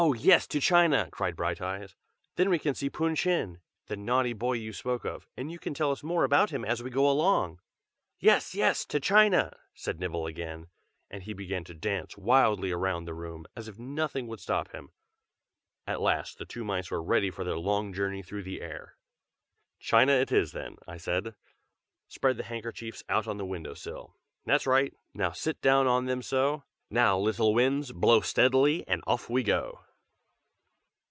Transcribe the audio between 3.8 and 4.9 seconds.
the naughty boy you